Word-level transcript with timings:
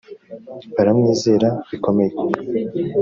baramwizera 0.75 1.47
bikomeye. 1.69 2.13